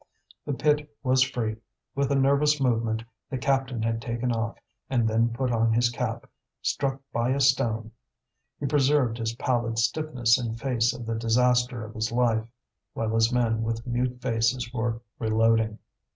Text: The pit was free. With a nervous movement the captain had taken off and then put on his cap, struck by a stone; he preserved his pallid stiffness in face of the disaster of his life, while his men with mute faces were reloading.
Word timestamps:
The 0.47 0.53
pit 0.53 0.91
was 1.03 1.21
free. 1.21 1.57
With 1.93 2.11
a 2.11 2.15
nervous 2.15 2.59
movement 2.59 3.03
the 3.29 3.37
captain 3.37 3.83
had 3.83 4.01
taken 4.01 4.31
off 4.31 4.55
and 4.89 5.07
then 5.07 5.29
put 5.29 5.51
on 5.51 5.73
his 5.73 5.91
cap, 5.91 6.27
struck 6.63 6.99
by 7.13 7.29
a 7.29 7.39
stone; 7.39 7.91
he 8.59 8.65
preserved 8.65 9.19
his 9.19 9.35
pallid 9.35 9.77
stiffness 9.77 10.41
in 10.43 10.55
face 10.55 10.91
of 10.91 11.05
the 11.05 11.13
disaster 11.13 11.85
of 11.85 11.93
his 11.93 12.11
life, 12.11 12.47
while 12.95 13.13
his 13.13 13.31
men 13.31 13.61
with 13.61 13.85
mute 13.85 14.19
faces 14.23 14.73
were 14.73 15.01
reloading. 15.19 15.77